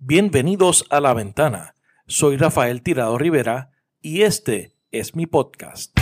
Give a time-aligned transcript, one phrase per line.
[0.00, 1.74] Bienvenidos a La Ventana.
[2.06, 5.92] Soy Rafael Tirado Rivera y este es mi podcast.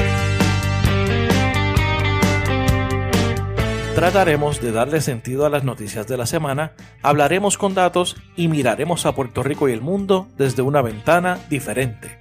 [3.95, 9.07] Trataremos de darle sentido a las noticias de la semana, hablaremos con datos y miraremos
[9.07, 12.21] a Puerto Rico y el mundo desde una ventana diferente.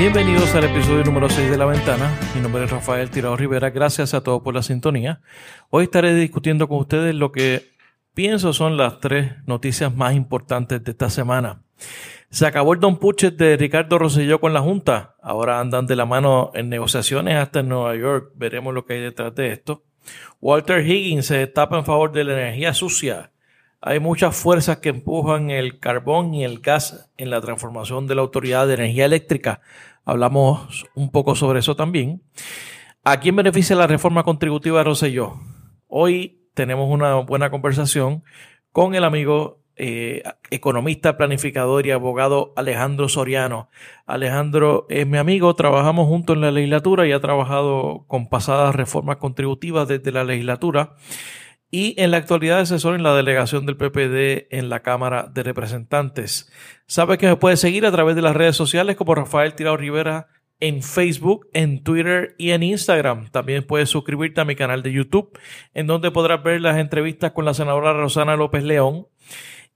[0.00, 2.18] Bienvenidos al episodio número 6 de La Ventana.
[2.34, 3.68] Mi nombre es Rafael Tirado Rivera.
[3.68, 5.20] Gracias a todos por la sintonía.
[5.68, 7.72] Hoy estaré discutiendo con ustedes lo que
[8.14, 11.64] pienso son las tres noticias más importantes de esta semana.
[12.30, 15.16] Se acabó el Don Puchet de Ricardo Rosselló con la Junta.
[15.20, 18.32] Ahora andan de la mano en negociaciones hasta en Nueva York.
[18.36, 19.84] Veremos lo que hay detrás de esto.
[20.40, 23.32] Walter Higgins se destapa en favor de la energía sucia.
[23.82, 28.20] Hay muchas fuerzas que empujan el carbón y el gas en la transformación de la
[28.20, 29.62] Autoridad de Energía Eléctrica
[30.10, 32.20] Hablamos un poco sobre eso también.
[33.04, 35.40] ¿A quién beneficia la reforma contributiva de?
[35.86, 38.24] Hoy tenemos una buena conversación
[38.72, 43.70] con el amigo eh, economista, planificador y abogado Alejandro Soriano.
[44.04, 49.18] Alejandro es mi amigo, trabajamos juntos en la legislatura y ha trabajado con pasadas reformas
[49.18, 50.96] contributivas desde la legislatura
[51.70, 55.42] y en la actualidad es asesor en la delegación del PPD en la Cámara de
[55.42, 56.50] Representantes.
[56.86, 60.28] Sabe que me puede seguir a través de las redes sociales como Rafael Tirado Rivera
[60.58, 63.30] en Facebook, en Twitter y en Instagram.
[63.30, 65.38] También puedes suscribirte a mi canal de YouTube,
[65.72, 69.06] en donde podrás ver las entrevistas con la senadora Rosana López León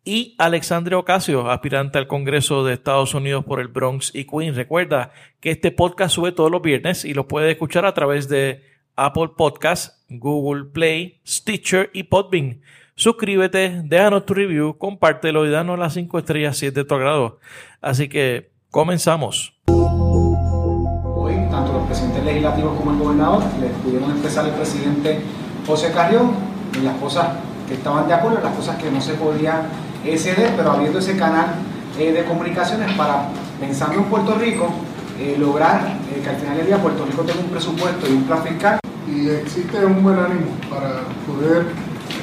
[0.05, 4.57] y Alexandre Ocasio, aspirante al Congreso de Estados Unidos por el Bronx y Queens.
[4.57, 8.63] Recuerda que este podcast sube todos los viernes y lo puedes escuchar a través de
[8.97, 12.61] Apple Podcasts, Google Play, Stitcher y Podbean.
[12.97, 17.41] Suscríbete, déjanos tu review, compártelo y danos las 5 estrellas si es de tu agrado.
[17.81, 19.55] Así que comenzamos.
[19.67, 25.21] Hoy, tanto los presidentes legislativos como el gobernador les pudieron expresar al presidente
[25.67, 26.33] José Carrión
[26.77, 27.29] en las cosas
[27.67, 29.63] que estaban de acuerdo, las cosas que no se podían
[30.17, 31.47] ceder, pero abriendo ese canal
[31.99, 33.29] eh, de comunicaciones para,
[33.59, 34.69] pensando en Puerto Rico,
[35.19, 38.25] eh, lograr eh, que al final del día Puerto Rico tenga un presupuesto y un
[38.25, 41.67] plan fiscal y existe un buen ánimo para poder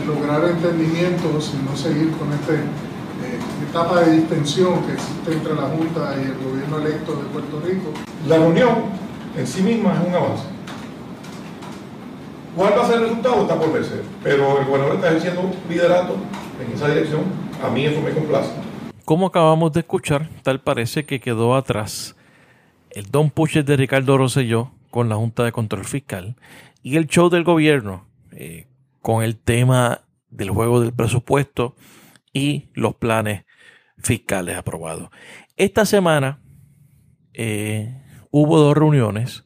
[0.08, 5.64] lograr entendimientos y no seguir con esta eh, etapa de distensión que existe entre la
[5.64, 7.92] Junta y el gobierno electo de Puerto Rico.
[8.28, 8.86] La reunión
[9.38, 10.44] en sí misma es un avance.
[12.56, 13.42] ¿Cuál va a ser el resultado?
[13.44, 14.02] Está por verse.
[14.24, 16.18] Pero el gobernador está ejerciendo liderato
[16.66, 17.22] en esa dirección.
[17.64, 18.52] A mí eso me complace.
[19.06, 22.16] Como acabamos de escuchar, tal parece que quedó atrás
[22.90, 26.36] el Don Puches de Ricardo Rosselló con la Junta de Control Fiscal
[26.82, 28.68] y el show del gobierno eh,
[29.02, 31.76] con el tema del juego del presupuesto
[32.34, 33.46] y los planes
[33.98, 35.10] fiscales aprobados.
[35.58, 36.42] Esta semana
[37.34, 39.46] eh, hubo dos reuniones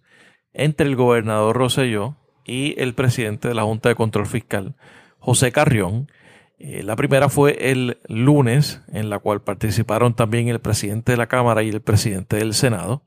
[0.53, 2.15] entre el gobernador Rosselló
[2.45, 4.75] y el presidente de la Junta de Control Fiscal,
[5.19, 6.11] José Carrión.
[6.57, 11.27] Eh, la primera fue el lunes, en la cual participaron también el presidente de la
[11.27, 13.03] Cámara y el presidente del Senado.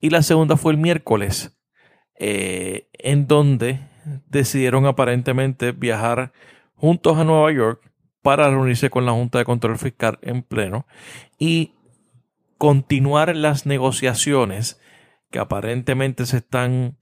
[0.00, 1.57] Y la segunda fue el miércoles,
[2.18, 3.80] eh, en donde
[4.28, 6.32] decidieron aparentemente viajar
[6.74, 7.92] juntos a Nueva York
[8.22, 10.86] para reunirse con la Junta de Control Fiscal en pleno
[11.38, 11.74] y
[12.58, 14.80] continuar las negociaciones
[15.30, 16.98] que aparentemente se están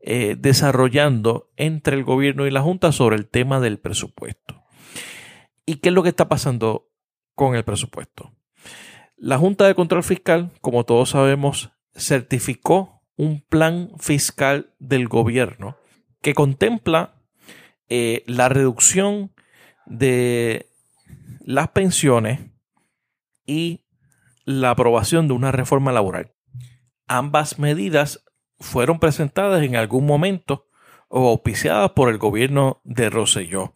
[0.00, 4.62] eh, desarrollando entre el gobierno y la Junta sobre el tema del presupuesto.
[5.66, 6.88] ¿Y qué es lo que está pasando
[7.34, 8.32] con el presupuesto?
[9.16, 15.76] La Junta de Control Fiscal, como todos sabemos, certificó un plan fiscal del gobierno
[16.20, 17.14] que contempla
[17.88, 19.32] eh, la reducción
[19.86, 20.70] de
[21.44, 22.40] las pensiones
[23.44, 23.84] y
[24.44, 26.32] la aprobación de una reforma laboral.
[27.06, 28.24] Ambas medidas
[28.58, 30.68] fueron presentadas en algún momento
[31.08, 33.74] o auspiciadas por el gobierno de Rosselló.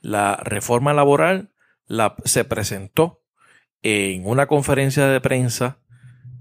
[0.00, 1.52] La reforma laboral
[1.86, 3.22] la, se presentó
[3.82, 5.78] en una conferencia de prensa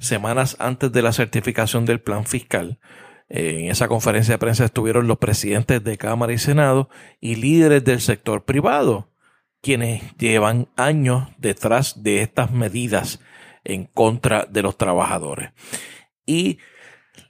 [0.03, 2.79] semanas antes de la certificación del plan fiscal.
[3.29, 8.01] En esa conferencia de prensa estuvieron los presidentes de Cámara y Senado y líderes del
[8.01, 9.09] sector privado,
[9.61, 13.19] quienes llevan años detrás de estas medidas
[13.63, 15.51] en contra de los trabajadores.
[16.25, 16.59] Y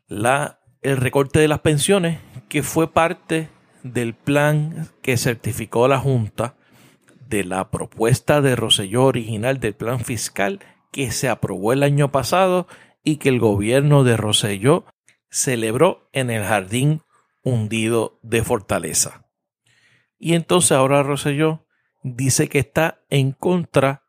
[0.07, 2.19] la, el recorte de las pensiones,
[2.49, 3.49] que fue parte
[3.83, 6.55] del plan que certificó la Junta
[7.29, 10.59] de la propuesta de Roselló original del plan fiscal
[10.93, 12.67] que se aprobó el año pasado
[13.03, 14.85] y que el gobierno de Roselló
[15.29, 17.01] celebró en el jardín
[17.43, 19.27] hundido de Fortaleza.
[20.17, 21.65] Y entonces ahora Roselló
[22.03, 24.03] dice que está en contra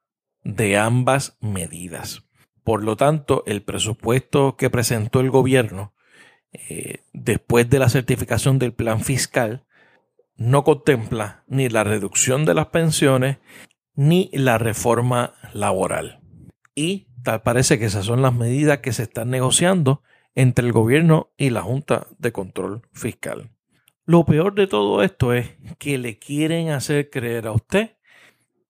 [0.44, 2.22] de ambas medidas.
[2.62, 5.94] Por lo tanto, el presupuesto que presentó el gobierno
[6.52, 9.64] eh, después de la certificación del plan fiscal
[10.36, 13.38] no contempla ni la reducción de las pensiones
[13.94, 16.23] ni la reforma laboral.
[16.74, 20.02] Y tal parece que esas son las medidas que se están negociando
[20.34, 23.50] entre el gobierno y la Junta de Control Fiscal.
[24.04, 27.96] Lo peor de todo esto es que le quieren hacer creer a usted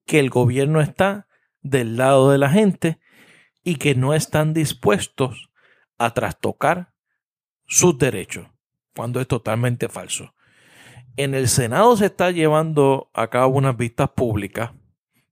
[0.07, 1.27] que el gobierno está
[1.63, 3.01] del lado de la gente
[3.65, 5.51] y que no están dispuestos
[5.99, 6.93] a trastocar
[7.67, 8.47] sus derechos,
[8.95, 10.35] cuando es totalmente falso.
[11.17, 14.73] En el Senado se está llevando a cabo unas vistas públicas,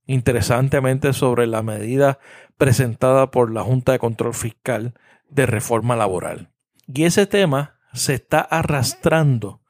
[0.06, 2.18] interesantemente sobre la medida
[2.56, 4.94] presentada por la Junta de Control Fiscal
[5.28, 6.50] de reforma laboral.
[6.86, 9.62] Y ese tema se está arrastrando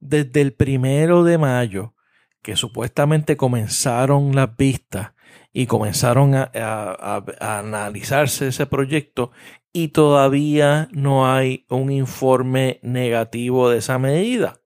[0.00, 1.94] desde el primero de mayo,
[2.42, 5.12] que supuestamente comenzaron las vistas
[5.52, 7.24] y comenzaron a, a,
[7.58, 9.32] analizarse ese proyecto
[9.72, 14.60] y todavía no hay un informe negativo de esa medida.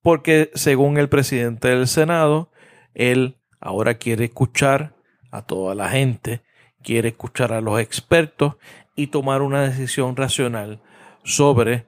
[0.00, 2.52] Porque según el presidente del Senado,
[2.94, 4.94] él ahora quiere escuchar
[5.30, 6.42] a toda la gente,
[6.82, 8.56] quiere escuchar a los expertos
[8.94, 10.82] y tomar una decisión racional
[11.24, 11.86] sobre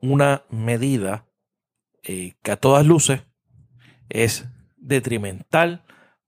[0.00, 1.26] una medida
[2.02, 3.22] eh, que a todas luces
[4.08, 5.84] es detrimental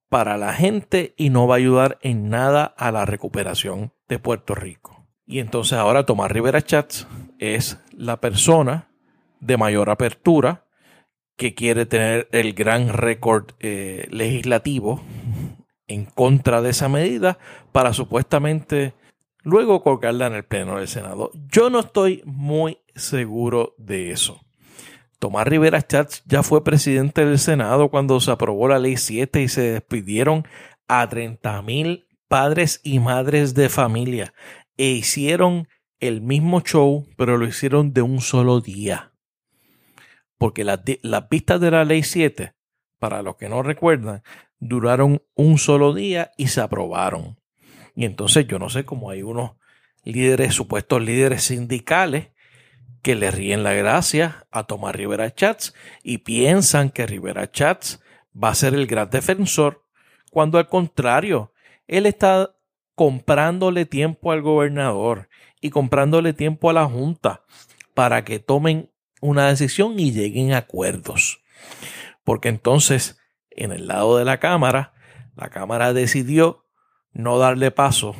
[0.08, 4.54] para la gente y no va a ayudar en nada a la recuperación de Puerto
[4.54, 5.06] Rico.
[5.24, 7.06] Y entonces ahora Tomás Rivera Chats
[7.38, 8.88] es la persona
[9.38, 10.66] de mayor apertura
[11.40, 15.00] que quiere tener el gran récord eh, legislativo
[15.86, 17.38] en contra de esa medida
[17.72, 18.92] para supuestamente
[19.42, 21.30] luego colgarla en el Pleno del Senado.
[21.50, 24.42] Yo no estoy muy seguro de eso.
[25.18, 29.48] Tomás Rivera Chats ya fue presidente del Senado cuando se aprobó la Ley 7 y
[29.48, 30.46] se despidieron
[30.88, 34.34] a 30 mil padres y madres de familia
[34.76, 35.68] e hicieron
[36.00, 39.10] el mismo show, pero lo hicieron de un solo día.
[40.40, 42.54] Porque las, las vistas de la Ley 7,
[42.98, 44.22] para los que no recuerdan,
[44.58, 47.38] duraron un solo día y se aprobaron.
[47.94, 49.50] Y entonces yo no sé cómo hay unos
[50.02, 52.30] líderes, supuestos líderes sindicales,
[53.02, 58.00] que le ríen la gracia a Tomás Rivera Chats y piensan que Rivera Chats
[58.32, 59.84] va a ser el gran defensor,
[60.30, 61.52] cuando al contrario,
[61.86, 62.54] él está
[62.94, 65.28] comprándole tiempo al gobernador
[65.60, 67.44] y comprándole tiempo a la Junta
[67.92, 68.89] para que tomen
[69.20, 71.42] una decisión y lleguen a acuerdos.
[72.24, 73.18] Porque entonces,
[73.50, 74.92] en el lado de la Cámara,
[75.36, 76.66] la Cámara decidió
[77.12, 78.14] no darle paso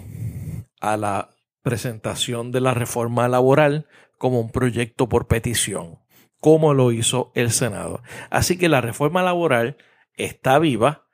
[0.80, 1.30] a la
[1.62, 3.86] presentación de la reforma laboral
[4.18, 5.98] como un proyecto por petición,
[6.40, 8.02] como lo hizo el Senado.
[8.30, 9.76] Así que la reforma laboral
[10.14, 11.06] está viva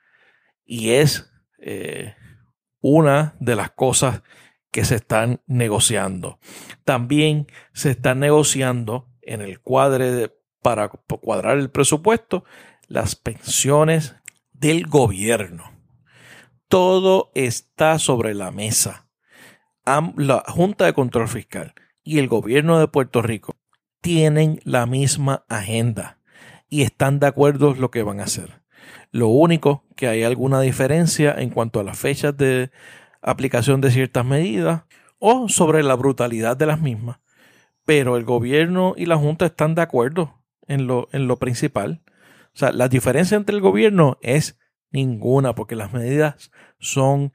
[0.65, 2.15] y es eh,
[2.81, 4.23] una de las cosas
[4.71, 6.39] que se están negociando.
[6.85, 12.45] También se están negociando en el cuadre para cuadrar el presupuesto
[12.89, 14.17] las pensiones
[14.53, 15.77] del gobierno
[16.69, 19.09] todo está sobre la mesa.
[20.17, 23.57] La Junta de Control Fiscal y el gobierno de Puerto Rico
[24.01, 26.19] tienen la misma agenda
[26.69, 28.63] y están de acuerdo en lo que van a hacer.
[29.13, 32.71] Lo único que hay alguna diferencia en cuanto a las fechas de
[33.23, 34.83] aplicación de ciertas medidas
[35.19, 37.19] o sobre la brutalidad de las mismas.
[37.87, 42.03] Pero el gobierno y la Junta están de acuerdo en lo, en lo principal.
[42.55, 44.59] O sea, la diferencia entre el gobierno es
[44.91, 47.33] Ninguna, porque las medidas son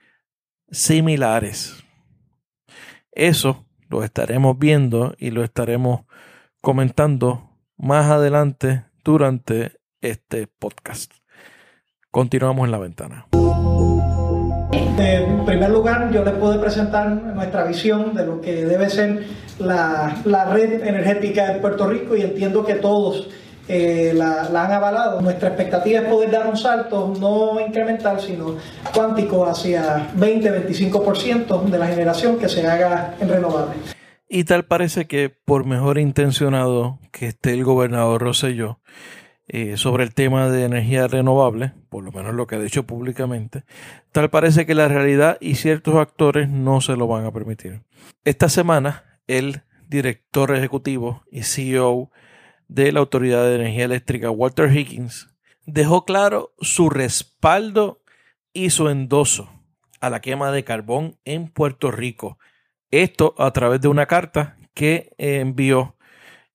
[0.70, 1.84] similares.
[3.12, 6.06] Eso lo estaremos viendo y lo estaremos
[6.62, 11.14] comentando más adelante durante este podcast.
[12.10, 13.28] Continuamos en la ventana.
[14.98, 19.26] En primer lugar, yo les puedo presentar nuestra visión de lo que debe ser
[19.60, 23.30] la, la red energética de Puerto Rico y entiendo que todos
[23.68, 25.22] eh, la, han avalado.
[25.22, 28.58] Nuestra expectativa es poder dar un salto no incremental, sino
[28.94, 33.96] cuántico hacia 20-25% de la generación que se haga en renovables.
[34.28, 38.80] Y tal parece que por mejor intencionado que esté el gobernador Rosselló
[39.54, 43.66] eh, sobre el tema de energía renovable, por lo menos lo que ha dicho públicamente,
[44.14, 47.82] tal parece que la realidad y ciertos actores no se lo van a permitir.
[48.24, 52.12] Esta semana, el director ejecutivo y CEO
[52.70, 55.28] de la Autoridad de Energía Eléctrica, Walter Higgins,
[55.66, 58.02] dejó claro su respaldo
[58.54, 59.52] y su endoso
[60.00, 62.40] a la quema de carbón en Puerto Rico.
[62.90, 65.98] Esto a través de una carta que envió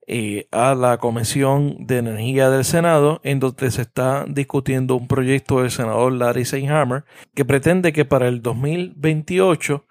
[0.09, 5.63] eh, a la Comisión de Energía del Senado, en donde se está discutiendo un proyecto
[5.63, 9.85] del senador Larry Seinhammer que pretende que para el 2028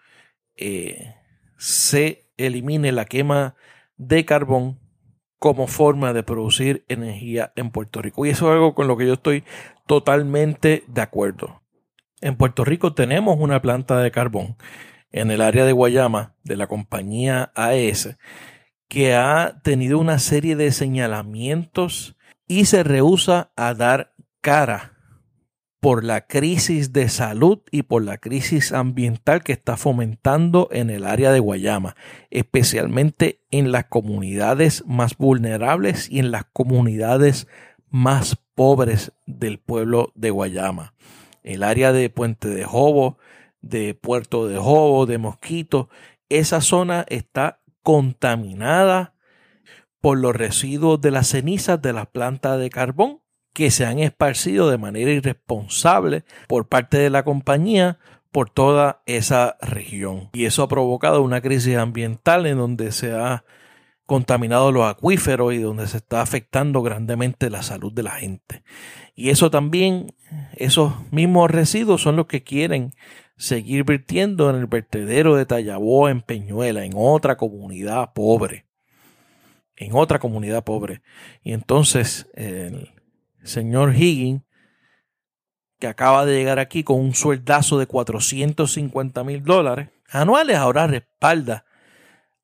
[0.56, 1.16] eh,
[1.58, 3.56] se elimine la quema
[3.98, 4.80] de carbón
[5.38, 8.26] como forma de producir energía en Puerto Rico.
[8.26, 9.44] Y eso es algo con lo que yo estoy
[9.86, 11.62] totalmente de acuerdo.
[12.22, 14.56] En Puerto Rico tenemos una planta de carbón
[15.12, 18.18] en el área de Guayama de la compañía AES
[18.88, 22.16] que ha tenido una serie de señalamientos
[22.48, 24.96] y se rehúsa a dar cara
[25.86, 31.06] por la crisis de salud y por la crisis ambiental que está fomentando en el
[31.06, 31.96] área de Guayama,
[32.32, 37.48] especialmente en las comunidades más vulnerables y en las comunidades
[37.92, 40.96] más pobres del pueblo de Guayama.
[41.44, 43.20] El área de Puente de Jobo,
[43.62, 45.90] de Puerto de Jobo, de Mosquito,
[46.30, 49.14] esa zona está contaminada
[50.02, 53.22] por los residuos de las cenizas de las plantas de carbón
[53.54, 58.00] que se han esparcido de manera irresponsable por parte de la compañía
[58.32, 60.32] por toda esa región.
[60.34, 63.46] Y eso ha provocado una crisis ambiental en donde se ha
[64.08, 68.64] contaminado los acuíferos y donde se está afectando grandemente la salud de la gente.
[69.14, 70.16] Y eso también,
[70.56, 72.94] esos mismos residuos son los que quieren
[73.38, 78.66] seguir vertiendo en el vertedero de Tallaboa en Peñuela, en otra comunidad pobre.
[79.76, 81.02] En otra comunidad pobre.
[81.44, 82.90] Y entonces el,
[83.46, 84.44] señor Higgins,
[85.80, 91.66] que acaba de llegar aquí con un sueldazo de 450 mil dólares anuales, ahora respalda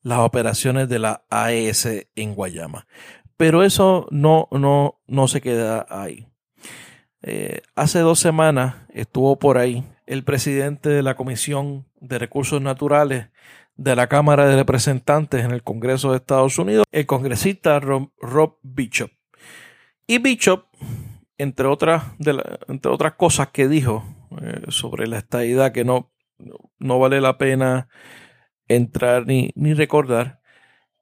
[0.02, 2.88] las operaciones de la AES en Guayama.
[3.38, 6.28] Pero eso no, no, no se queda ahí.
[7.24, 13.30] Eh, hace dos semanas estuvo por ahí el presidente de la Comisión de Recursos Naturales
[13.78, 19.10] de la Cámara de Representantes en el Congreso de Estados Unidos, el congresista Rob Bishop.
[20.08, 20.66] Y Bishop,
[21.38, 22.04] entre otras,
[22.68, 24.04] entre otras cosas que dijo
[24.42, 26.12] eh, sobre la estadidad que no,
[26.78, 27.88] no vale la pena
[28.68, 30.42] entrar ni, ni recordar,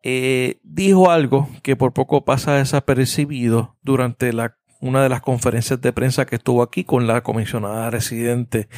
[0.03, 5.93] eh, dijo algo que por poco pasa desapercibido durante la, una de las conferencias de
[5.93, 8.69] prensa que estuvo aquí con la comisionada residente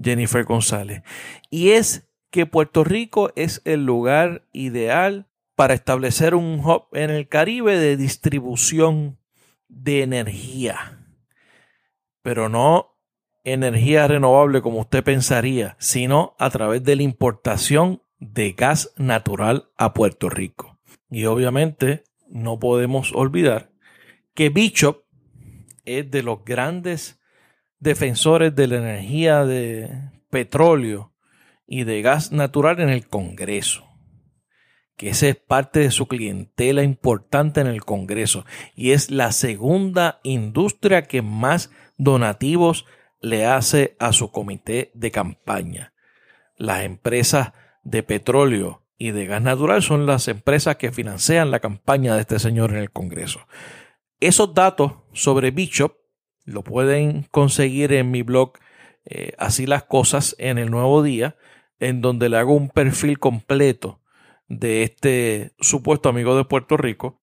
[0.00, 1.02] Jennifer González.
[1.50, 7.28] Y es que Puerto Rico es el lugar ideal para establecer un hub en el
[7.28, 9.18] Caribe de distribución
[9.68, 11.04] de energía,
[12.22, 12.96] pero no
[13.44, 19.94] energía renovable como usted pensaría, sino a través de la importación de gas natural a
[19.94, 20.78] Puerto Rico.
[21.10, 23.70] Y obviamente no podemos olvidar
[24.34, 25.04] que Bishop
[25.88, 27.20] es de los grandes
[27.78, 29.90] defensores de la energía de
[30.30, 31.12] petróleo
[31.66, 33.88] y de gas natural en el Congreso
[34.98, 40.18] que esa es parte de su clientela importante en el Congreso y es la segunda
[40.24, 42.84] industria que más donativos
[43.20, 45.92] le hace a su comité de campaña.
[46.56, 47.52] Las empresas
[47.84, 52.40] de petróleo y de gas natural son las empresas que financian la campaña de este
[52.40, 53.46] señor en el Congreso.
[54.20, 55.96] Esos datos sobre Bishop
[56.44, 58.52] lo pueden conseguir en mi blog
[59.10, 61.36] eh, Así las cosas en el nuevo día,
[61.78, 64.02] en donde le hago un perfil completo
[64.48, 67.22] de este supuesto amigo de Puerto Rico,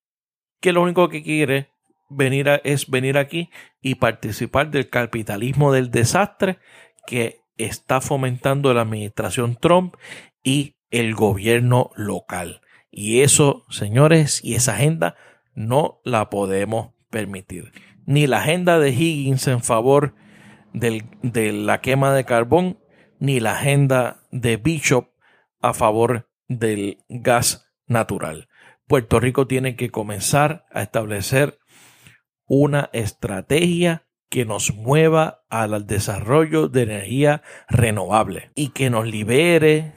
[0.61, 1.69] que lo único que quiere
[2.09, 3.49] venir es venir aquí
[3.81, 6.57] y participar del capitalismo del desastre
[7.05, 9.95] que está fomentando la administración Trump
[10.43, 12.61] y el gobierno local.
[12.89, 15.15] Y eso, señores, y esa agenda
[15.55, 17.71] no la podemos permitir.
[18.05, 20.13] Ni la agenda de Higgins en favor
[20.73, 22.77] de la quema de carbón,
[23.19, 25.09] ni la agenda de Bishop
[25.61, 28.49] a favor del gas natural.
[28.87, 31.57] Puerto Rico tiene que comenzar a establecer
[32.45, 39.93] una estrategia que nos mueva al desarrollo de energía renovable y que nos libere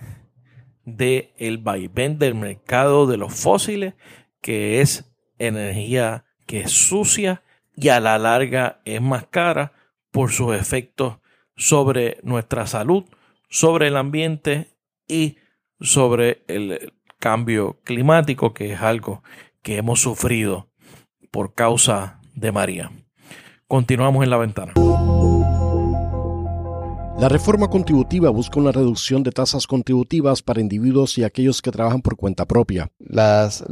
[0.84, 3.94] del el vaivén del mercado de los fósiles,
[4.40, 7.42] que es energía que es sucia
[7.76, 9.72] y a la larga es más cara
[10.10, 11.18] por sus efectos
[11.56, 13.04] sobre nuestra salud,
[13.48, 14.68] sobre el ambiente
[15.06, 15.36] y
[15.80, 19.22] sobre el cambio climático, que es algo
[19.62, 20.68] que hemos sufrido
[21.30, 22.90] por causa de María.
[23.66, 24.72] Continuamos en la ventana.
[27.18, 32.00] La reforma contributiva busca una reducción de tasas contributivas para individuos y aquellos que trabajan
[32.00, 32.92] por cuenta propia.
[33.00, 33.64] Las,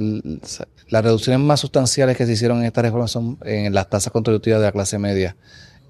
[0.88, 4.58] las reducciones más sustanciales que se hicieron en esta reforma son en las tasas contributivas
[4.58, 5.36] de la clase media.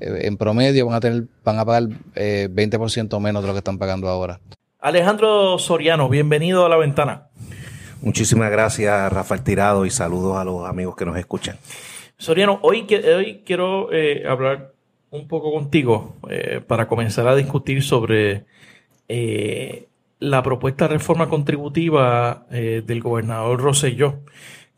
[0.01, 3.59] Eh, en promedio van a, tener, van a pagar 20% eh, menos de lo que
[3.61, 4.39] están pagando ahora.
[4.79, 7.29] Alejandro Soriano, bienvenido a la ventana.
[8.03, 11.57] Muchísimas gracias, Rafael Tirado, y saludos a los amigos que nos escuchan.
[12.19, 12.87] Soriano, hoy,
[13.17, 14.76] hoy quiero eh, hablar
[15.17, 18.45] un poco contigo eh, para comenzar a discutir sobre
[19.09, 24.21] eh, la propuesta de reforma contributiva del gobernador Rosselló,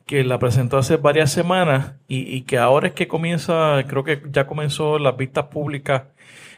[0.09, 4.47] que la presentó hace varias semanas y, que ahora es que comienza, creo que ya
[4.47, 6.05] comenzó las vistas públicas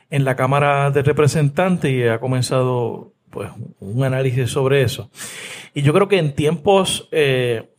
[0.09, 5.11] en la Cámara de Representantes y ha comenzado pues un análisis sobre eso.
[5.75, 7.71] Y yo creo que en tiempos eh,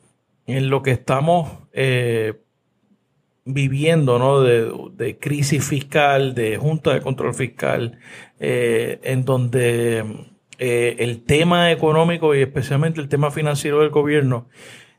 [0.46, 2.41] en lo que estamos eh,
[3.53, 4.41] viviendo, ¿no?
[4.41, 8.00] De, crisis fiscal, de junta de control fiscal,
[8.39, 10.27] eh, en donde
[10.58, 14.48] el tema económico y especialmente el tema financiero del gobierno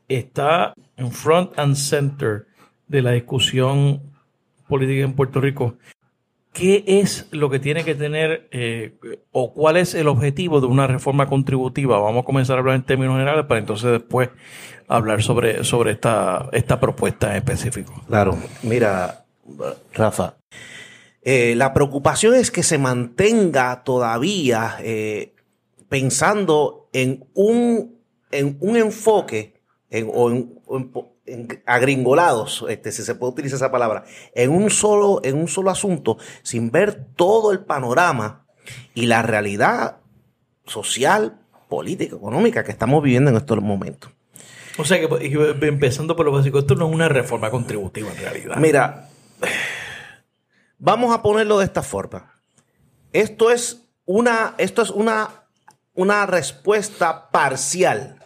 [0.09, 2.47] está en front and center
[2.87, 4.01] de la discusión
[4.67, 5.77] política en Puerto Rico.
[6.53, 8.93] ¿Qué es lo que tiene que tener eh,
[9.31, 11.99] o cuál es el objetivo de una reforma contributiva?
[11.99, 14.29] Vamos a comenzar a hablar en términos generales para entonces después
[14.87, 17.99] hablar sobre, sobre esta, esta propuesta en específico.
[18.07, 19.25] Claro, mira,
[19.95, 20.35] Rafa,
[21.23, 25.33] eh, la preocupación es que se mantenga todavía eh,
[25.89, 29.55] pensando en un, en un enfoque
[30.13, 30.59] o en,
[31.65, 34.03] agringolados, este, si se puede utilizar esa palabra,
[34.35, 38.45] en un solo, en un solo asunto, sin ver todo el panorama
[38.93, 39.97] y la realidad
[40.65, 41.39] social,
[41.69, 44.11] política, económica que estamos viviendo en estos momentos.
[44.77, 48.57] O sea que empezando por lo básico, esto no es una reforma contributiva en realidad.
[48.57, 49.09] Mira,
[50.79, 52.41] vamos a ponerlo de esta forma.
[53.11, 55.45] Esto es una, esto es una,
[55.93, 58.23] una respuesta parcial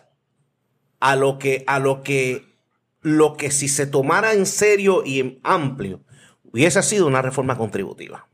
[1.00, 2.47] a lo que, a lo que,
[3.02, 6.02] lo que si se tomara en serio y en amplio,
[6.44, 8.28] hubiese sido una reforma contributiva.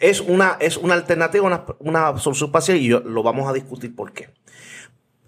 [0.00, 4.12] Es, una, es una alternativa, una, una solución parcial y lo vamos a discutir por
[4.12, 4.30] qué.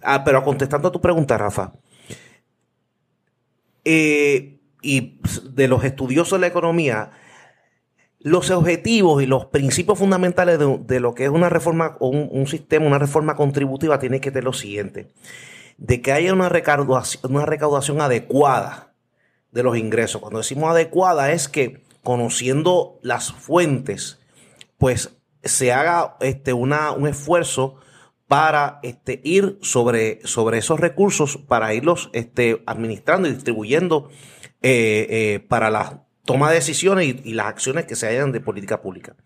[0.02, 1.72] Ah, pero contestando a tu pregunta, Rafa,
[3.84, 7.10] eh, y de los estudiosos de la economía,
[8.20, 12.46] los objetivos y los principios fundamentales de, lo que es una reforma o un, un,
[12.46, 15.08] sistema, una reforma contributiva, tiene que tener lo siguiente
[15.80, 18.92] de que haya una recaudación, adecuada
[19.50, 20.20] de los ingresos.
[20.20, 24.18] Cuando decimos adecuada es que conociendo las fuentes,
[24.78, 27.76] pues se haga este, una, un esfuerzo
[28.28, 34.10] para este, ir sobre, sobre esos recursos, para irlos este, administrando y distribuyendo
[34.62, 38.40] eh, eh, para la toma de decisiones y, y, las acciones que se hayan de
[38.40, 39.16] política pública.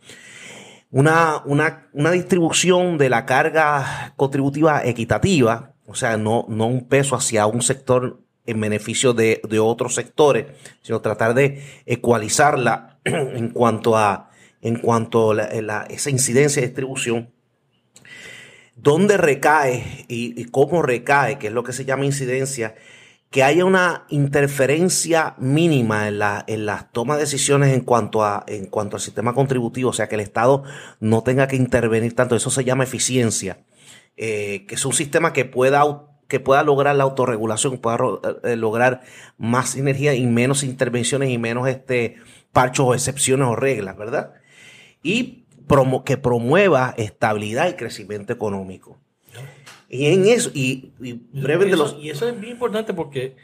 [0.93, 7.17] Una, una, una distribución de la carga contributiva equitativa o sea, no, no un peso
[7.17, 10.47] hacia un sector en beneficio de, otros sectores,
[10.83, 17.31] sino tratar de ecualizarla en cuanto a, en cuanto a esa incidencia de distribución.
[18.77, 22.75] ¿Dónde recae y, cómo recae, que es lo que se llama incidencia?
[23.31, 28.45] Que haya una interferencia mínima en la, en las tomas de decisiones en cuanto, a,
[28.47, 30.65] en cuanto al sistema contributivo, o sea, que el Estado
[31.01, 32.37] no tenga que intervenir tanto.
[32.37, 33.59] Eso se llama eficiencia.
[34.17, 35.83] Eh, que es un sistema que pueda,
[36.29, 39.03] que pueda lograr la autorregulación, pueda eh, eh, lograr
[39.39, 42.17] más energía y menos intervenciones y menos este,
[42.53, 44.35] parchos o excepciones o reglas, ¿verdad?
[45.03, 45.45] Y
[46.05, 48.99] que promueva estabilidad y crecimiento económico.
[49.89, 51.97] Y en eso, y, y, los...
[52.01, 53.37] y eso es bien importante porque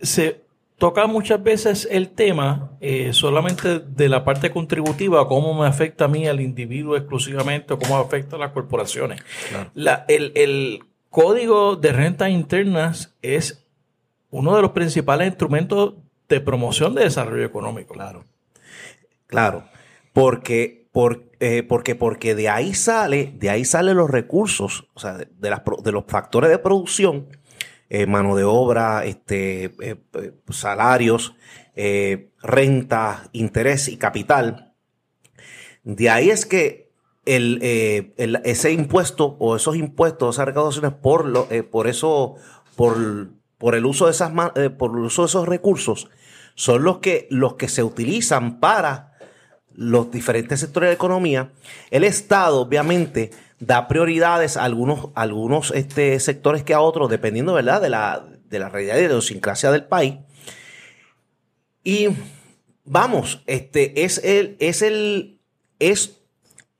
[0.00, 0.45] se,
[0.78, 6.08] toca muchas veces el tema eh, solamente de la parte contributiva, cómo me afecta a
[6.08, 9.20] mí, al individuo exclusivamente, o cómo afecta a las corporaciones.
[10.08, 13.66] el, código de rentas internas es
[14.30, 15.94] uno de los principales instrumentos
[16.28, 17.94] de promoción de desarrollo económico.
[17.94, 18.24] Claro.
[19.26, 19.64] Claro.
[20.12, 20.88] Porque,
[21.40, 25.92] eh, porque, porque de ahí sale, de ahí salen los recursos, o sea, de, de
[25.92, 27.28] los factores de producción
[27.88, 31.36] eh, mano de obra, este, eh, eh, salarios,
[32.42, 34.72] renta, interés y capital.
[35.84, 36.90] De ahí es que
[37.26, 37.60] el,
[38.44, 42.36] ese impuesto o esos impuestos, esas recaudaciones por, lo, por eso,
[42.76, 44.32] por, por, el uso de esas,
[44.78, 46.08] por uso de esos recursos,
[46.54, 49.12] son los que, los que se utilizan para
[49.74, 51.52] los diferentes sectores de economía.
[51.90, 57.80] El Estado, obviamente, da prioridades a algunos, algunos este, sectores que a otros, dependiendo ¿verdad?
[57.80, 60.16] De, la, de la realidad y de la idiosincrasia del país.
[61.82, 62.08] Y
[62.84, 65.40] vamos, este es el, es el,
[65.78, 66.20] es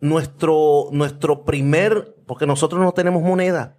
[0.01, 3.77] nuestro, nuestro primer, porque nosotros no tenemos moneda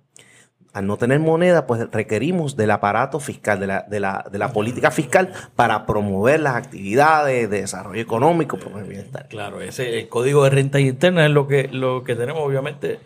[0.74, 4.52] al no tener moneda, pues requerimos del aparato fiscal, de la, de la, de la
[4.52, 9.28] política fiscal para promover las actividades de desarrollo económico, bienestar.
[9.28, 13.00] Claro, ese el código de renta interna es lo que, lo que tenemos, obviamente.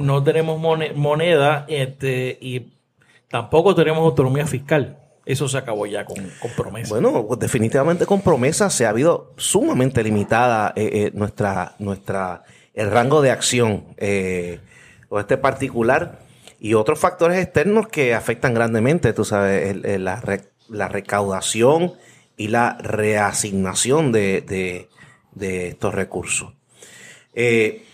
[0.00, 0.58] No tenemos
[0.94, 2.72] moneda este, y
[3.28, 4.96] tampoco tenemos autonomía fiscal.
[5.26, 6.88] Eso se acabó ya con, con promesa.
[6.88, 12.90] Bueno, pues definitivamente con promesa se ha habido sumamente limitada eh, eh, nuestra, nuestra, el
[12.90, 13.84] rango de acción.
[13.98, 14.60] Eh,
[15.10, 16.18] o este particular
[16.58, 20.20] y otros factores externos que afectan grandemente, tú sabes, la
[20.68, 21.94] la recaudación
[22.36, 24.88] y la reasignación de,
[25.40, 26.52] estos recursos.
[27.34, 27.84] Eh,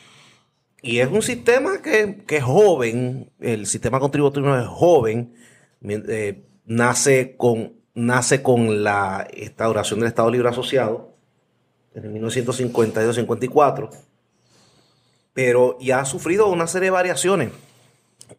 [0.82, 5.34] y es un sistema que, es joven, el sistema contributivo es joven,
[5.82, 11.14] eh, nace, con, nace con la instauración del Estado Libre Asociado
[11.94, 13.90] en 1952-54,
[15.32, 17.50] pero ya ha sufrido una serie de variaciones.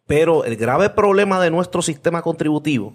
[0.06, 2.94] Pero el grave problema de nuestro sistema contributivo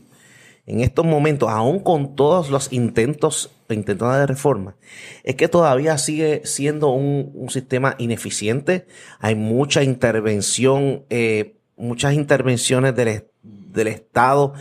[0.68, 4.76] en estos momentos, aún con todos los intentos, intentos de reforma,
[5.24, 8.86] es que todavía sigue siendo un, sistema ineficiente.
[9.20, 14.54] Hay mucha intervención, eh, muchas intervenciones del, del, Estado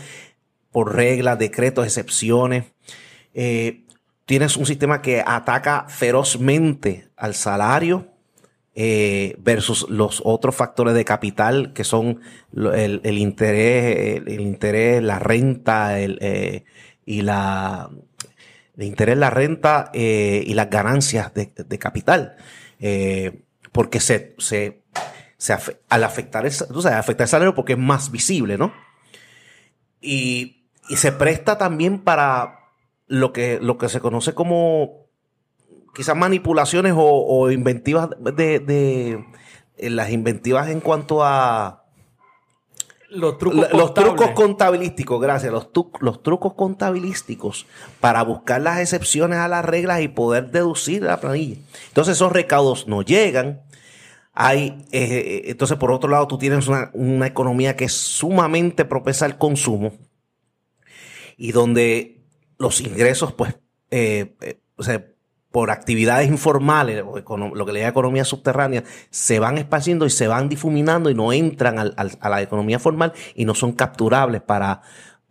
[0.71, 2.65] por reglas, decretos, excepciones.
[3.33, 3.85] Eh,
[4.25, 8.10] tienes un sistema que ataca ferozmente al salario
[8.73, 12.21] eh, versus los otros factores de capital que son
[12.53, 16.63] el, interés, el, interés, la renta eh,
[17.05, 17.89] y la
[18.77, 22.37] el interés, la renta eh, y las ganancias de, capital.
[23.73, 24.81] porque se, se,
[25.89, 26.53] al afectar el,
[26.93, 28.73] afectar el salario porque es más visible, ¿no?
[29.99, 32.59] Y, y se presta también para
[33.07, 35.00] lo que, lo que se conoce como
[35.93, 39.25] quizás manipulaciones o, inventivas de, de,
[39.77, 41.85] eh, las inventivas en cuanto a
[43.09, 47.65] los trucos, los trucos contabilísticos, gracias, los, los trucos contabilísticos
[47.99, 51.57] para buscar las excepciones a las reglas y poder deducir la planilla.
[51.89, 53.63] Entonces esos recaudos no llegan.
[54.33, 58.85] Hay, eh, eh, entonces, por otro lado, tú tienes una, una, economía que es sumamente
[58.85, 59.91] propensa al consumo
[61.35, 62.23] y donde
[62.57, 63.59] los ingresos, pues,
[64.77, 65.10] o sea,
[65.51, 70.49] por actividades informales, lo que le llama economía subterránea, se van esparciendo y se van
[70.49, 74.81] difuminando y no entran a la economía formal y no son capturables para,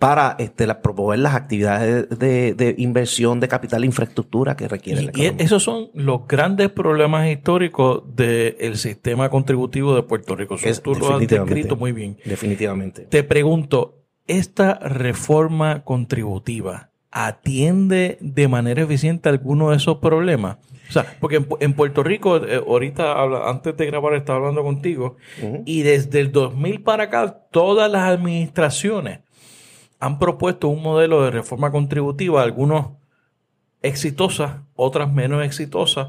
[0.01, 5.37] para este, promover las actividades de, inversión de capital e infraestructura que requiere la economía.
[5.39, 10.57] Y esos son los grandes problemas históricos del sistema contributivo de Puerto Rico.
[10.63, 12.17] Es, tú lo has descrito muy bien.
[12.25, 13.03] Definitivamente.
[13.03, 20.59] Te pregunto, esta reforma contributiva, atiende de manera eficiente alguno de esos problemas?
[20.89, 25.17] O sea, porque en, Puerto Rico, eh, ahorita, antes de grabar, estaba hablando contigo,
[25.65, 29.21] y desde el 2000 para acá, todas las administraciones
[30.01, 32.93] han propuesto un modelo de reforma contributiva, algunos
[33.83, 36.09] exitosas, otras menos exitosas,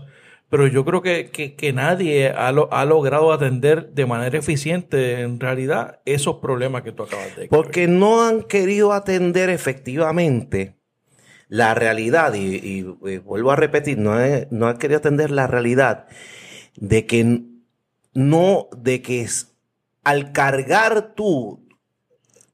[0.50, 6.38] pero yo creo que, nadie ha, ha, logrado atender de manera eficiente en realidad esos
[6.38, 10.81] problemas que tú acabas de Porque no han querido atender efectivamente
[11.52, 12.84] la realidad, y,
[13.26, 16.08] vuelvo a repetir, no he, no querido atender la realidad
[16.78, 17.42] de que
[18.14, 19.28] no, de que
[20.06, 21.68] al cargar tú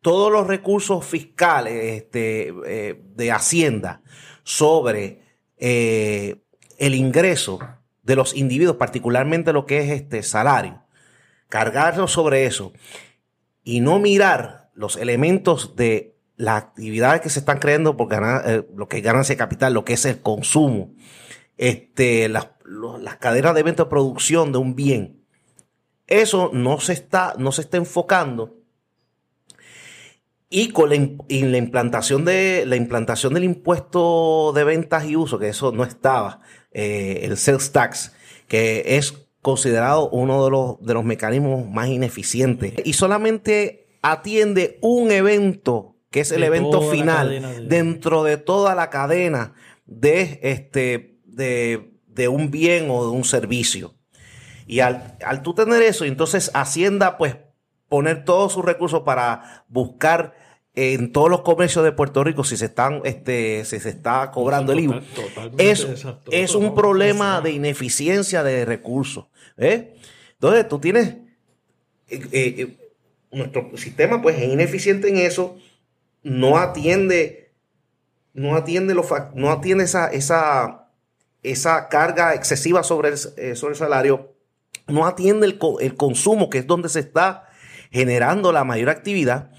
[0.02, 4.02] todos los recursos fiscales este, eh, de Hacienda
[4.42, 5.22] sobre
[5.58, 6.38] eh,
[6.80, 7.60] el ingreso
[8.02, 10.82] de los individuos, particularmente lo que es este salario,
[11.50, 12.74] cargarlo sobre eso
[13.64, 18.68] y no mirar los elementos de las actividades que se están creando por ganar, eh,
[18.76, 20.94] lo que es ganancia de capital, lo que es el consumo,
[21.58, 22.50] este, las,
[23.20, 25.26] cadenas de venta de producción de un bien.
[26.06, 28.56] Eso no se está, no se está enfocando.
[30.50, 35.74] Y con la, implantación de la implantación del impuesto de ventas y uso, que eso
[35.74, 36.40] no estaba,
[36.72, 38.14] eh, el sales tax,
[38.48, 42.74] que es considerado uno de los, de los mecanismos más ineficientes.
[42.86, 49.54] Y solamente atiende un evento que es el evento final dentro de toda la cadena
[49.86, 53.94] de, este, de, un bien o de un servicio.
[54.66, 57.38] Y al, al tú tener eso, entonces Hacienda, pues,
[57.88, 60.34] poner todos sus recursos para buscar
[60.74, 64.74] en todos los comercios de Puerto Rico si se están este si se está cobrando
[64.74, 65.02] el IVA
[65.58, 65.88] es,
[66.32, 69.26] es un problema de ineficiencia de recursos
[69.58, 69.96] ¿eh?
[70.34, 71.16] entonces tú tienes
[72.10, 72.78] eh, eh,
[73.32, 75.58] nuestro sistema pues es ineficiente en eso
[76.28, 77.54] no atiende,
[78.34, 78.94] no atiende,
[79.34, 80.90] no atiende esa, esa,
[81.42, 84.36] esa carga excesiva sobre el, eh, sobre el salario,
[84.88, 87.48] no atiende el, el, consumo, que es donde se está
[87.92, 89.52] generando la mayor actividad.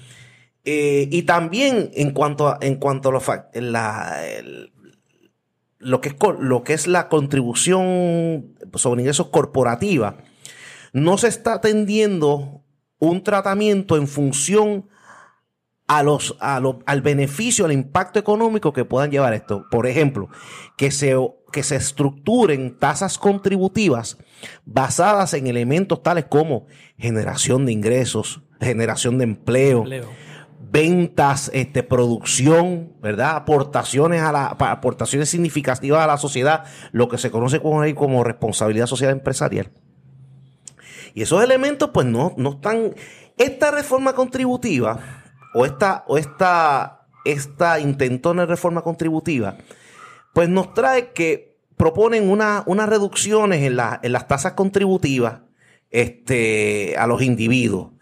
[0.65, 3.23] Eh, y también en cuanto a, en cuanto a lo,
[3.55, 4.21] la,
[5.79, 10.19] lo, que es, lo que es la contribución sobre ingresos corporativa,
[10.93, 12.63] no se está atendiendo
[12.99, 14.89] un tratamiento en función
[15.89, 19.65] a los, al beneficio, al impacto económico que puedan llevar esto.
[19.71, 20.29] Por ejemplo,
[20.77, 21.17] que se,
[21.51, 24.19] que se estructuren tasas contributivas
[24.67, 26.67] basadas en elementos tales como
[26.99, 29.85] generación de ingresos, generación de empleo,
[30.71, 33.37] ventas, este, producción, ¿verdad?
[33.37, 38.87] Aportaciones a la, aportaciones significativas a la sociedad, lo que se conoce como, como responsabilidad
[38.87, 39.71] social empresarial.
[41.15, 42.95] Y esos elementos, pues, no, no están.
[43.39, 45.18] Esta reforma contributiva,
[45.55, 49.57] o esta, o esta, esta intentona reforma contributiva,
[50.33, 55.41] pues nos trae que proponen una, unas reducciones en, en las tasas contributivas
[55.91, 57.93] este, a los individuos.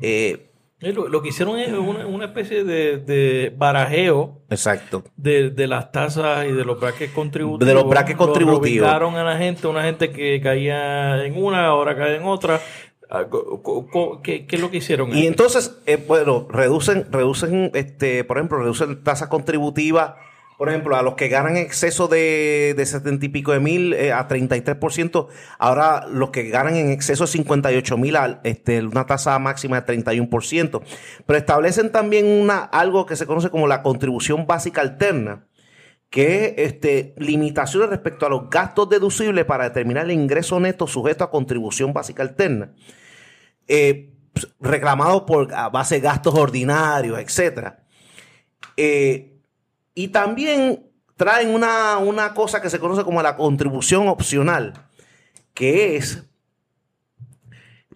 [0.00, 0.48] Eh,
[0.80, 4.42] lo, que hicieron es una, especie de, barajeo.
[4.48, 5.02] Exacto.
[5.16, 7.66] De, las tasas y de los brackets contributivos.
[7.66, 8.88] De los brackets contributivos.
[8.88, 12.60] a la gente, una gente que caía en una, ahora cae en otra.
[14.22, 15.16] ¿Qué, es lo que hicieron?
[15.16, 20.14] Y entonces, eh, bueno, reducen, reducen, este, por ejemplo, reducen tasas contributivas
[20.58, 24.12] por ejemplo, a los que ganan exceso de, de 70 y pico de mil eh,
[24.12, 29.80] a 33%, ahora los que ganan en exceso de 58 mil, este, una tasa máxima
[29.80, 30.82] de 31%.
[31.24, 35.44] Pero establecen también una, algo que se conoce como la contribución básica alterna,
[36.10, 41.24] que es este, limitaciones respecto a los gastos deducibles para determinar el ingreso neto sujeto
[41.24, 42.72] a contribución básica alterna.
[43.66, 44.14] Eh,
[44.60, 47.84] reclamado por a base de gastos ordinarios, etcétera.
[48.76, 49.38] Eh,
[49.94, 54.88] y también traen una, una cosa que se conoce como la contribución opcional,
[55.52, 56.24] que es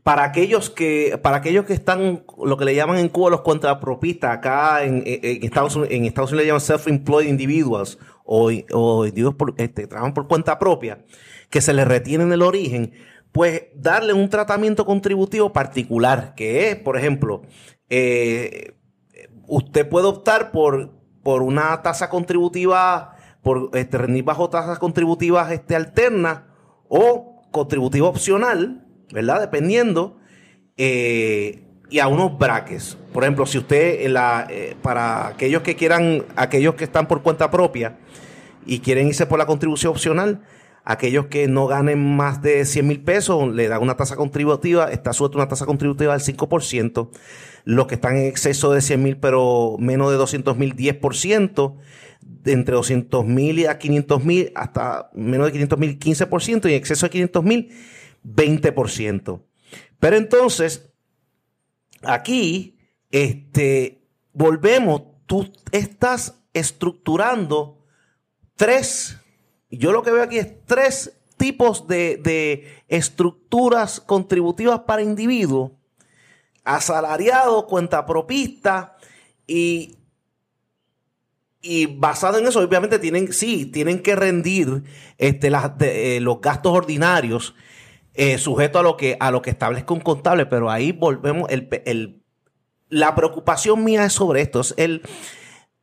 [0.03, 4.37] para aquellos que, para aquellos que están, lo que le llaman en Cuba los contrapropistas,
[4.37, 10.59] acá en, Estados, Unidos, le llaman self-employed individuals o, individuos que este, trabajan por cuenta
[10.59, 11.05] propia,
[11.51, 12.93] que se les retienen el origen,
[13.31, 17.43] pues darle un tratamiento contributivo particular, que es, por ejemplo,
[17.89, 18.75] eh,
[19.47, 25.77] usted puede optar por por una tasa contributiva, por este, rendir bajo tasas contributivas este,
[25.77, 26.43] alternas
[26.89, 29.41] o contributiva opcional, ¿verdad?
[29.41, 30.19] Dependiendo.
[30.77, 32.97] Eh, y a unos braques.
[33.13, 37.51] Por ejemplo, si usted, la, eh, para aquellos que quieran, aquellos que están por cuenta
[37.51, 37.99] propia
[38.65, 40.41] y quieren irse por la contribución opcional,
[40.85, 45.13] aquellos que no ganen más de 100 mil pesos, le da una tasa contributiva, está
[45.13, 47.11] suelta una tasa contributiva del 5%
[47.65, 51.77] los que están en exceso de 100 mil, pero menos de 200 mil, 10%,
[52.21, 56.75] de entre 200 mil a 500 mil, hasta menos de 500 mil, 15%, y en
[56.75, 57.69] exceso de 500 mil,
[58.25, 59.43] 20%.
[59.99, 60.91] Pero entonces,
[62.03, 62.79] aquí,
[63.11, 67.85] este, volvemos, tú estás estructurando
[68.57, 69.19] tres,
[69.71, 75.73] yo lo que veo aquí es tres tipos de, de estructuras contributivas para individuos
[76.65, 78.97] asalariado, cuenta propista
[79.47, 79.97] y,
[81.61, 84.85] y basado en eso, obviamente tienen, sí, tienen que rendir
[85.19, 87.55] este, eh, los gastos ordinarios
[88.15, 92.23] eh, sujeto a lo que a lo que establezca un contable, pero ahí volvemos, el,
[92.89, 95.03] la preocupación mía es sobre esto, es el,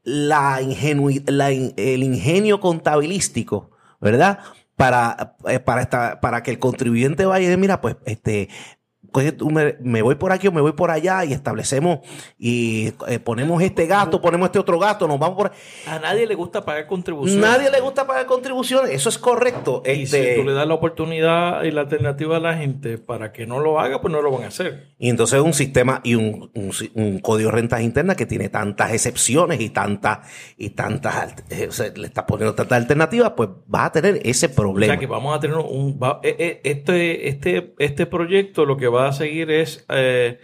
[0.03, 4.39] la, el ingenio contabilístico, ¿verdad?
[4.75, 8.49] Para, eh, para, para que el contribuyente vaya y diga, mira, pues este,
[9.81, 11.99] me, voy por aquí o me voy por allá y establecemos
[12.37, 15.51] y eh, ponemos este gasto, ponemos este otro gasto, nos vamos por...
[15.87, 17.43] A nadie le gusta pagar contribuciones.
[17.43, 19.83] Nadie le gusta pagar contribuciones, eso es correcto.
[19.85, 23.31] Y si este tú le das la oportunidad y la alternativa a la gente para
[23.31, 24.93] que no lo haga, pues no lo van a hacer.
[24.97, 29.59] Y entonces un sistema y un, un, código de rentas internas que tiene tantas excepciones
[29.61, 30.19] y tantas,
[30.57, 34.93] y tantas, eh, le está poniendo tantas alternativas, pues va a tener ese problema.
[34.93, 35.99] O sea que vamos a tener un...
[36.23, 40.39] Eh, este, este, este proyecto lo que va a seguir es eh,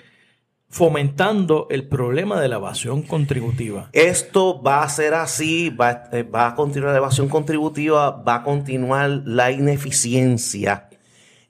[0.69, 3.89] fomentando el problema de la evasión contributiva.
[3.93, 9.09] Esto va a ser así, va, eh, a continuar la evasión contributiva, va a continuar
[9.25, 10.89] la ineficiencia.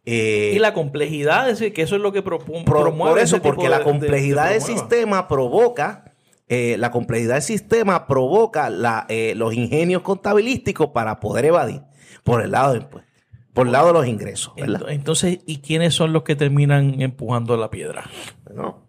[0.05, 2.65] Eh, y la complejidad, es decir, que eso es lo que promueve.
[2.65, 6.13] Por eso, porque la complejidad del sistema provoca,
[6.47, 11.81] la complejidad del sistema provoca los ingenios contabilísticos para poder evadir
[12.23, 13.14] por el lado de impuestos.
[13.55, 14.53] Por el lado de los ingresos.
[14.89, 18.09] Entonces, ¿y quiénes son los que terminan empujando la piedra?
[18.43, 18.85] Bueno,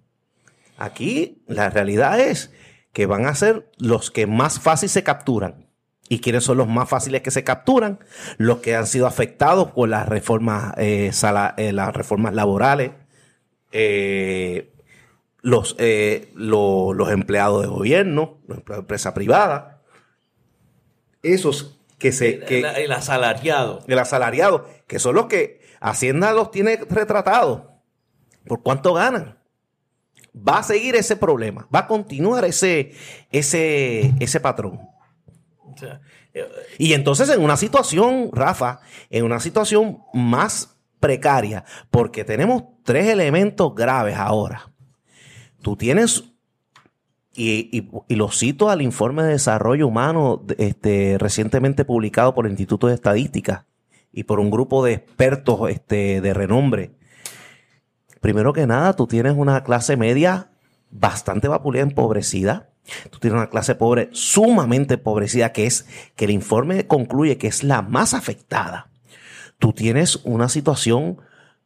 [0.77, 2.53] aquí la realidad es
[2.93, 5.69] que van a ser los que más fácil se capturan.
[6.09, 8.01] ¿Y quiénes son los más fáciles que se capturan?
[8.39, 11.13] Los que han sido afectados por las reformas, eh,
[11.57, 12.91] eh, las reformas laborales,
[13.71, 14.73] eh,
[15.43, 15.77] los,
[16.35, 19.83] los empleados de gobierno, los empleados de empresa privada.
[21.23, 22.41] Esos que se...
[22.41, 23.81] Que, el, asalariado.
[23.87, 27.63] El asalariado, que son los que Hacienda los tiene retratados.
[28.47, 29.39] ¿Por cuánto ganan?
[30.37, 32.93] Va a seguir ese problema, va a continuar ese,
[33.31, 34.81] ese, ese patrón.
[36.35, 38.81] Eh, y entonces en una situación, Rafa,
[39.11, 44.73] en una situación más precaria, porque tenemos tres elementos graves ahora.
[45.63, 46.25] Tú tienes
[47.37, 52.95] y, lo cito al informe de desarrollo humano este, recientemente publicado por el Instituto de
[52.95, 53.67] Estadística
[54.13, 56.93] y por un grupo de expertos este, de renombre.
[58.21, 60.51] Primero que nada, tú tienes una clase media
[60.91, 62.71] bastante vapuleada, empobrecida.
[63.11, 67.63] Tú tienes una clase pobre sumamente empobrecida, que es que el informe concluye que es
[67.63, 68.89] la más afectada.
[69.59, 71.19] Tú tienes una situación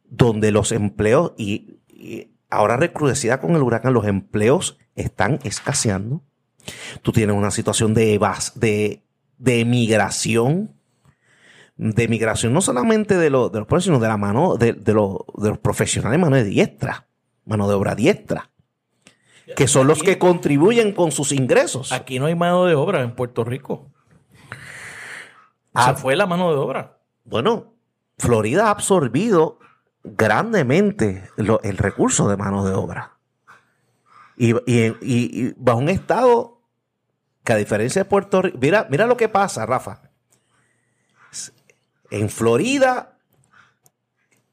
[0.09, 6.21] donde los empleos, y, y ahora recrudecida con el huracán, los empleos están escaseando.
[7.01, 9.01] Tú tienes una situación de, evas, de,
[9.39, 10.75] de migración,
[11.77, 14.93] de migración no solamente de, los de los pueblos, sino de la mano, de, de,
[14.93, 17.07] los, de los profesionales mano de diestra,
[17.45, 18.51] mano de obra diestra,
[19.55, 21.91] que son los que contribuyen con sus ingresos.
[21.91, 23.89] Aquí no hay mano de obra en Puerto Rico.
[25.73, 25.95] Ah.
[25.95, 26.99] Se fue la mano de obra.
[27.23, 27.73] Bueno,
[28.17, 29.57] Florida ha absorbido
[30.03, 33.17] grandemente el recurso de mano de obra.
[34.37, 36.61] Y, y- y- bajo un estado
[37.43, 40.01] que a diferencia de Puerto Rico, mira, mira lo que pasa, Rafa.
[42.09, 43.17] En Florida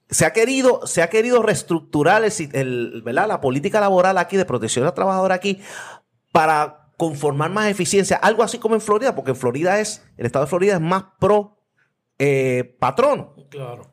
[0.08, 4.94] se ha querido, se ha querido reestructurar el, la política laboral aquí de protección al
[4.94, 5.60] trabajador aquí
[6.32, 8.16] para conformar más eficiencia.
[8.16, 11.04] Algo así como en Florida, porque en Florida es, el estado de Florida es más
[11.18, 11.58] pro
[12.18, 13.34] eh, patrono.
[13.50, 13.90] Claro.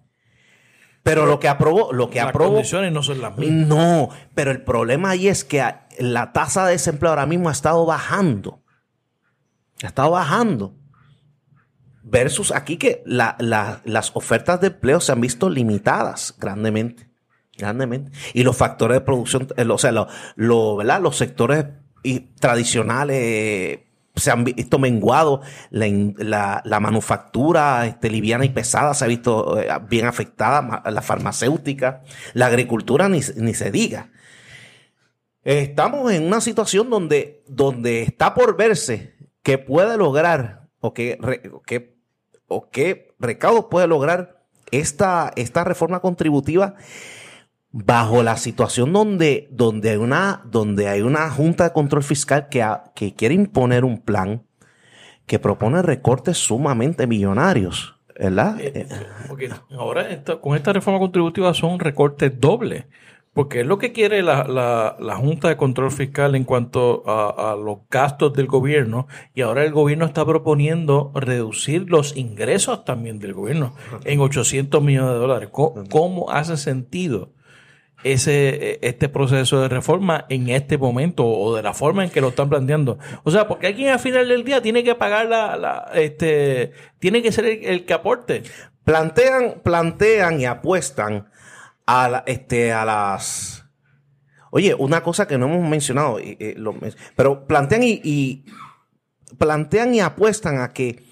[1.06, 2.54] Pero lo que aprobó, lo que Las aprobó.
[2.54, 3.68] condiciones no son las mismas.
[3.68, 5.64] No, pero el problema ahí es que
[6.00, 8.64] la tasa de desempleo ahora mismo ha estado bajando.
[9.84, 10.74] Ha estado bajando.
[12.02, 17.08] Versus aquí que la- la- las ofertas de empleo se han visto limitadas grandemente.
[17.56, 18.12] Grandemente.
[18.34, 21.02] Y los factores de producción, eh, o sea, lo- lo- ¿verdad?
[21.02, 21.66] los sectores
[22.40, 23.80] tradicionales
[24.16, 25.42] se han visto menguados.
[25.70, 30.84] La, la- manufactura este, liviana y pesada se ha visto eh, bien afectada.
[30.90, 32.02] La farmacéutica,
[32.34, 34.10] la agricultura ni, ni se diga.
[35.44, 41.20] Estamos en una situación donde, donde está por verse que puede lograr o que,
[41.54, 41.96] o que,
[42.48, 46.76] o qué recaudos puede lograr esta, esta reforma contributiva
[47.78, 52.66] bajo la situación donde, donde, hay, una, donde hay una Junta de Control Fiscal que,
[52.96, 54.44] que quiere imponer un plan
[55.26, 58.56] que propone recortes sumamente millonarios, ¿verdad?
[58.62, 58.88] Eh,
[59.28, 60.06] porque ahora
[60.40, 62.86] con esta reforma contributiva son recortes dobles.
[63.34, 67.52] Porque es lo que quiere la, la- la Junta de Control Fiscal en cuanto a,
[67.52, 69.08] a los gastos del gobierno.
[69.34, 75.10] Y ahora el gobierno está proponiendo reducir los ingresos también del gobierno en 800 millones
[75.12, 75.50] de dólares.
[75.52, 77.34] ¿Cómo, cómo hace sentido
[78.06, 82.30] ese, este proceso de reforma en este momento o de la forma en que lo
[82.30, 82.98] están planteando?
[83.24, 87.32] O sea, porque alguien al final del día tiene que pagar la, este, tiene que
[87.32, 88.44] ser el, que aporte.
[88.84, 91.28] plantean, plantean y apuestan
[91.86, 93.66] a, la- este, a las...
[94.52, 98.46] Oye, una cosa que no hemos mencionado, men- pero plantean y, y-
[99.38, 101.04] plantean y apuestan a que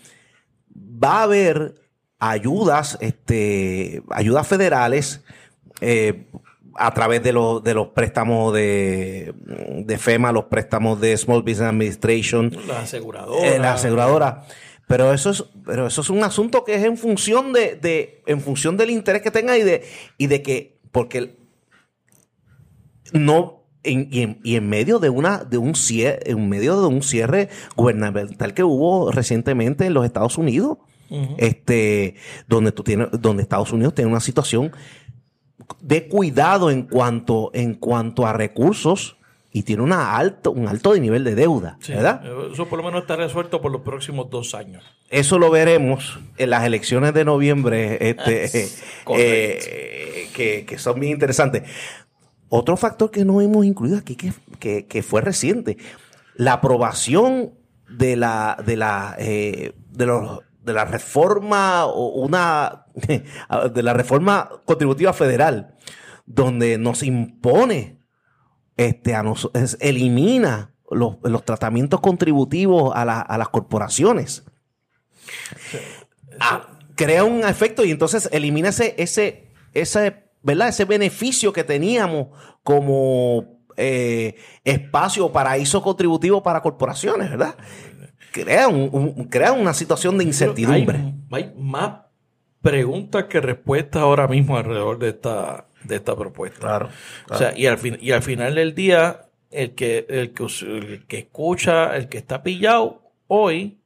[0.76, 1.76] va a haber
[2.20, 5.24] ayudas, este, ayudas federales
[5.82, 6.28] eh,
[6.76, 9.34] a través de, los de los préstamos de,
[9.86, 13.48] de FEMA, los préstamos de Small Business Administration, La aseguradora.
[13.48, 14.44] eh, la aseguradora.
[14.88, 18.42] Pero eso es, pero eso es un asunto que es en función de, de- en
[18.42, 19.84] función del interés que tenga y de,
[20.18, 21.38] y de que, porque
[23.14, 26.88] no, en- y, en, y en medio de una, de un cierre, en medio de
[26.88, 30.78] un cierre gubernamental que hubo recientemente en los Estados Unidos,
[31.38, 32.16] este,
[32.48, 34.72] donde tú tienes, donde Estados Unidos tiene una situación
[35.84, 39.18] de cuidado en cuanto, en cuanto a recursos
[39.52, 42.24] y tiene una alto, un alto nivel de deuda, Sí, ¿verdad?
[42.52, 44.84] Eso por lo menos está resuelto por los próximos dos años.
[45.10, 48.68] Eso lo veremos en las elecciones de noviembre, este,
[49.16, 51.64] eh, que, que son bien interesantes.
[52.50, 55.78] Otro factor que no hemos incluido aquí, que, que- que fue reciente,
[56.36, 57.54] la aprobación
[57.90, 62.83] de la, de la, eh, de los, de la reforma o una,
[63.74, 65.76] de la reforma contributiva federal,
[66.26, 68.00] donde nos impone,
[68.78, 74.44] este, a nos, es- elimina los, los tratamientos contributivos a, la- a las corporaciones.
[76.40, 80.70] Ah, crea un efecto y entonces elimina ese, ese, ese, ¿verdad?
[80.70, 82.28] ese beneficio que teníamos
[82.64, 87.56] como eh, espacio paraíso contributivo para corporaciones, ¿verdad?
[88.32, 90.98] Crea, un- un- crea una situación de incertidumbre.
[91.32, 92.02] Hay, hay más
[92.64, 96.60] preguntas que respuestas ahora mismo alrededor de esta, de esta propuesta.
[96.60, 96.90] Claro,
[97.30, 101.06] O sea, y al, fin, y al final del día, el que, el, que, el
[101.08, 103.78] que escucha, el que está pillado hoy,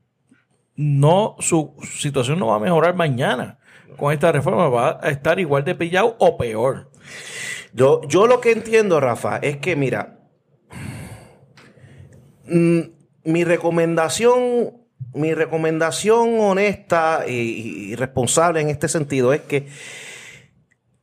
[0.77, 3.57] no, su, su situación no va a mejorar mañana.
[3.97, 6.89] Con esta reforma va a estar igual de pillado o peor.
[7.73, 10.17] Yo, yo lo que entiendo, Rafa, es que, mira,
[12.47, 12.79] Mm,
[13.25, 14.77] mi recomendación,
[15.17, 19.67] mi recomendación honesta y, responsable en este sentido es que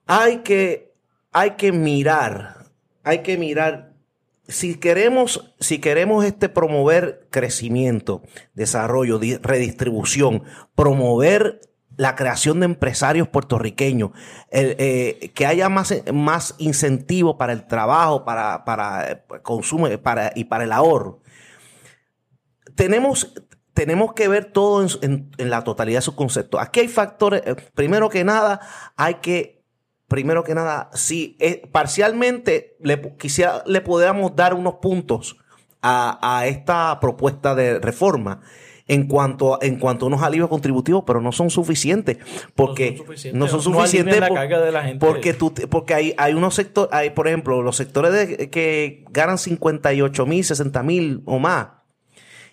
[0.06, 0.94] hay que,
[1.32, 2.66] hay que mirar,
[3.02, 3.94] hay que mirar
[4.46, 10.44] si queremos, si queremos este promover crecimiento, desarrollo, di- redistribución,
[10.74, 11.60] promover
[11.96, 14.10] la creación de empresarios puertorriqueños,
[14.50, 20.32] el, eh, que haya más, más incentivo para el trabajo, para, para eh, consumo para,
[20.34, 21.22] y para el ahorro.
[22.74, 23.32] Tenemos,
[23.74, 26.60] tenemos que ver todo en, en- en la totalidad de sus conceptos.
[26.60, 28.60] Aquí hay factores, eh, primero que nada,
[28.96, 29.62] hay que
[30.08, 35.36] primero que nada, si eh, parcialmente le, quisiera, le podríamos dar unos puntos
[35.82, 38.40] a, a esta propuesta de reforma
[38.86, 42.18] en cuanto, en cuanto a unos alivios contributivos, pero no son suficientes.
[42.54, 43.38] Porque No son suficientes.
[43.40, 44.20] no son No suficientes.
[44.20, 45.04] la por- carga de la gente.
[45.04, 49.38] Porque, tú, porque hay, hay unos sectores, hay, por ejemplo, los sectores de, que ganan
[49.38, 51.68] 58 mil, 60 mil o más,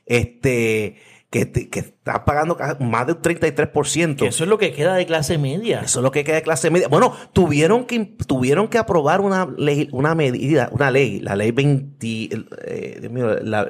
[0.05, 0.97] este,
[1.31, 4.15] que, te- que están pagando más de un 33%.
[4.17, 5.79] Que eso es lo que queda de clase media.
[5.81, 6.87] Eso es lo que queda de clase media.
[6.89, 12.29] Bueno, tuvieron que, tuvieron que aprobar una ley, una medida, una ley, la ley 20,
[12.67, 13.65] eh, la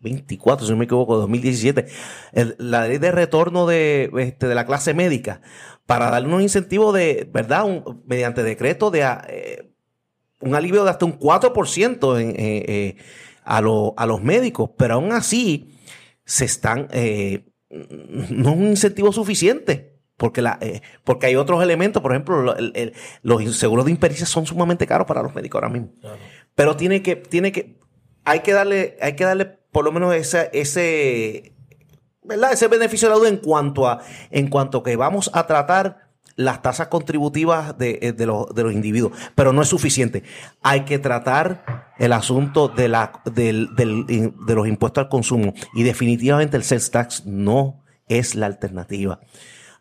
[0.00, 1.86] 24, si no me equivoco, 2017,
[2.32, 5.40] el- la ley de retorno de, este, de la clase médica,
[5.86, 7.64] para darle unos incentivos de, ¿verdad?
[7.64, 9.70] Un- mediante decreto de ah, eh,
[10.40, 12.34] un alivio de hasta un 4% en, eh,
[12.68, 12.96] eh,
[13.44, 15.72] a, lo- a los médicos, pero aún así
[16.26, 19.94] se están, eh, no es un incentivo suficiente.
[20.18, 23.90] Porque, la, eh, porque hay otros elementos, por ejemplo, lo- el- el- los seguros de
[23.90, 25.92] impericia son sumamente caros para los médicos ahora mismo.
[26.54, 27.78] Pero tiene que, tiene que,
[28.24, 31.54] hay que darle, hay que darle por lo menos ese, ese,
[32.22, 32.50] ¿verdad?
[32.54, 34.00] Ese beneficio de la duda en cuanto a,
[34.30, 36.05] en cuanto que vamos a tratar
[36.36, 40.22] las tasas contributivas de, eh, de los, individuos, pero no es suficiente.
[40.62, 46.90] Hay que tratar el asunto de, de los impuestos al consumo y definitivamente el sales
[46.90, 49.20] tax no es la alternativa.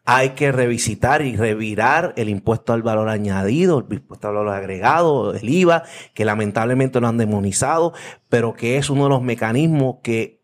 [0.08, 5.34] Hay que revisitar y revirar el impuesto al valor añadido, el impuesto al valor agregado,
[5.34, 5.84] el IVA,
[6.14, 7.94] que lamentablemente lo han demonizado,
[8.30, 10.44] pero que es uno de los mecanismos que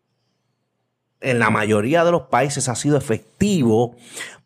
[1.20, 3.94] en la mayoría de los países ha sido efectivo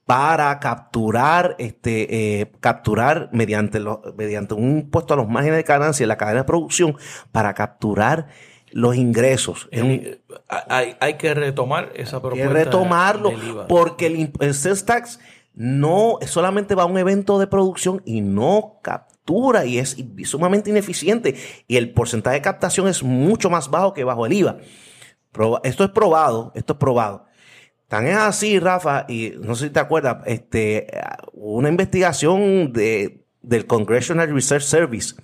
[0.07, 6.05] para capturar, este, eh, capturar mediante, lo- mediante un impuesto a los márgenes de ganancia
[6.05, 6.97] en la cadena de producción
[7.33, 8.29] para capturar
[8.71, 9.69] los ingresos.
[9.73, 10.23] El-
[10.69, 12.49] hay, hay que retomar esa hay propuesta.
[12.49, 13.33] que retomarlo
[13.69, 15.19] porque el, el sales tax
[15.55, 21.35] no solamente va a un evento de producción y no captura y es sumamente ineficiente
[21.67, 24.59] y el porcentaje de captación es mucho más bajo que bajo el IVA.
[25.65, 27.26] Esto es probado, esto es probado.
[27.89, 30.89] Tan es así, Rafa, y no sé si te acuerdas, este,
[31.33, 35.15] una investigación de, del Congressional Research Service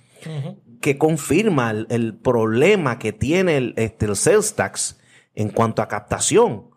[0.79, 4.97] que confirma el, el problema que tiene el, este, el sales tax
[5.35, 6.69] en cuanto a captación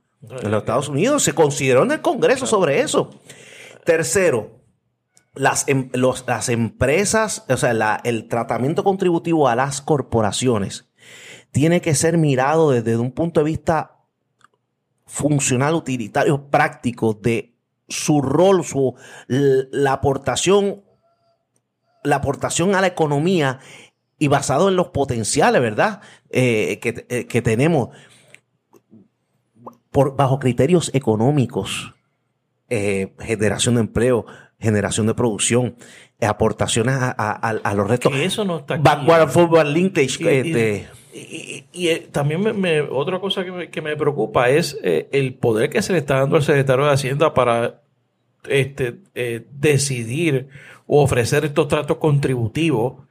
[0.43, 1.23] en los Estados Unidos.
[1.23, 3.11] Se consideró en el Congreso sobre eso.
[3.85, 4.61] Tercero,
[5.35, 10.89] las, em- los- las empresas, o sea, la- el tratamiento contributivo a las corporaciones
[11.53, 13.96] tiene que ser mirado desde un punto de vista
[15.07, 17.55] funcional, utilitario, práctico de
[17.89, 18.95] su rol, su,
[19.29, 20.83] la aportación,
[22.03, 23.61] la aportación a la economía
[24.19, 26.01] y basado en los potenciales, ¿verdad?
[26.31, 27.91] Eh, que, eh, que tenemos
[29.91, 31.95] por, bajo criterios económicos,
[32.69, 34.27] eh, generación de empleo,
[34.59, 35.77] generación de producción,
[36.21, 38.13] eh, aportaciones a, a- a- los retos.
[38.13, 38.83] Que eso no está aquí.
[38.83, 40.17] Backward forward linkage.
[40.21, 40.89] Y- y- este,
[41.19, 44.79] Y, y- y, eh, también me, me- otra cosa que me, que me preocupa es
[44.83, 47.81] eh, el poder que se le está dando al secretario de Hacienda para
[48.49, 50.49] este, eh, decidir
[50.87, 53.03] o ofrecer estos tratos contributivos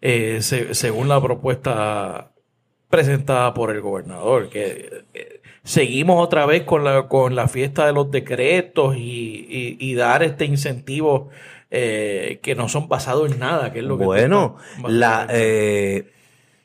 [0.00, 2.32] eh, se- según la propuesta
[2.90, 4.48] presentada por el gobernador.
[4.50, 10.22] Que eh, seguimos otra vez con la, con la fiesta de los decretos y, dar
[10.24, 11.30] este incentivo
[11.70, 14.56] eh, que no son basados en nada, que es lo que bueno,
[14.88, 15.26] la,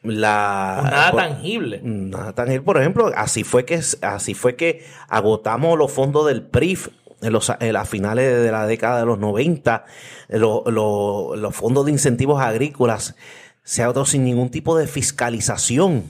[0.03, 1.81] la nada por- tangible.
[1.83, 6.89] Nada tangible, por ejemplo, así fue que así fue que agotamos los fondos del PRIF
[7.21, 9.85] en, los, en las finales de la década de los 90,
[10.29, 13.15] lo- lo- los fondos de incentivos agrícolas
[13.63, 16.03] se agotó sin ningún tipo de fiscalización,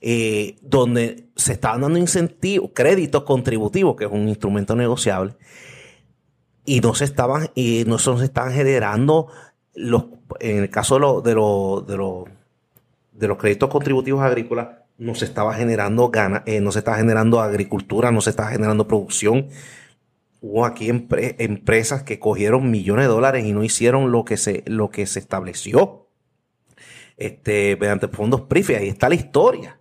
[0.00, 5.34] eh, donde se estaban dando incentivos, créditos contributivos, que es un instrumento negociable,
[6.64, 9.26] y no se estaban, y no se estaban generando
[9.74, 10.04] los,
[10.38, 12.24] en el caso de los, de los, de los
[13.20, 14.68] de los créditos contributivos agrícolas
[14.98, 18.86] no se estaba generando gana, eh, no se estaba generando agricultura, no se estaba generando
[18.88, 19.48] producción.
[20.40, 24.62] Hubo aquí empre- empresas que cogieron millones de dólares y no hicieron lo que se,
[24.66, 26.08] lo que se estableció
[27.16, 28.70] este, mediante fondos PRIF.
[28.70, 29.80] y Ahí está la historia.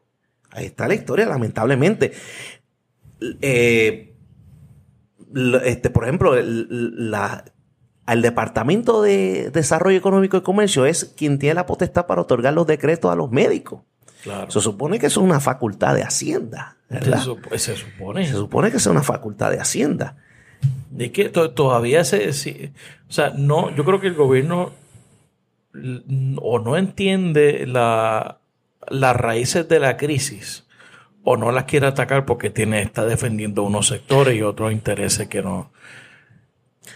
[0.52, 2.12] Ahí está la historia, lamentablemente.
[3.42, 4.16] Eh,
[5.64, 7.46] este, por ejemplo, la,
[8.10, 12.66] al Departamento de Desarrollo Económico y Comercio es quien tiene la potestad para otorgar los
[12.66, 13.82] decretos a los médicos.
[14.48, 16.76] Se supone que es una facultad de Hacienda.
[16.90, 18.26] Se, supone.
[18.26, 20.18] Se supone que es una facultad de Hacienda.
[20.90, 22.74] De que todavía se,
[23.08, 24.72] O sea, no, yo creo que el gobierno
[26.42, 28.40] o no entiende la,
[28.88, 30.66] las raíces de la crisis
[31.24, 35.44] o no las quiere atacar porque tiene, está defendiendo unos sectores y otros intereses que
[35.44, 35.72] no,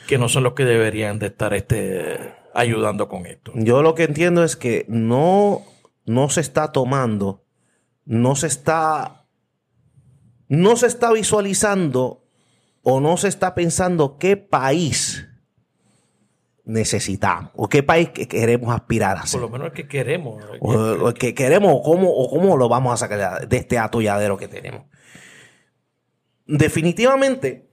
[0.07, 3.51] que no son los que deberían de estar este, ayudando con esto.
[3.55, 5.63] Yo lo que entiendo es que no,
[6.05, 7.43] no se está tomando,
[8.05, 9.25] no se está,
[10.47, 12.23] no se está visualizando
[12.81, 15.27] o no se está pensando qué país
[16.65, 19.41] necesitamos o qué país que queremos aspirar a ser.
[19.41, 20.43] Por lo menos el que queremos.
[20.59, 24.37] O, el que queremos o cómo, o cómo lo vamos a sacar de este atolladero
[24.37, 24.83] que tenemos.
[26.45, 27.72] Definitivamente,